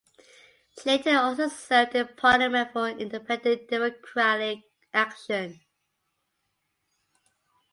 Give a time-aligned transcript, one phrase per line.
[0.79, 5.61] She later also served in parliament for Independent Democratic Action.